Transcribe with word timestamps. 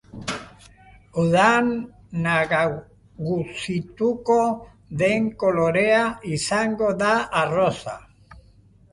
Udan 1.23 1.67
nagusituko 2.27 4.37
den 5.01 5.27
kolorea 5.43 5.99
izango 6.39 6.89
da 7.03 7.11
arrosa. 7.43 7.95